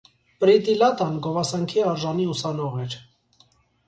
Պրիտիլատան 0.43 1.19
գովասանքի 1.27 1.83
արժանի 1.89 2.25
ուսանող 2.31 2.79
էր։ 2.87 2.97